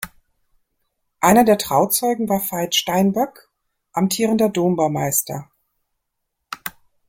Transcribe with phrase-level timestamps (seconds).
[1.19, 3.51] Einer der Trauzeugen war Veith Steinböck,
[3.93, 5.51] amtierender Dombaumeister.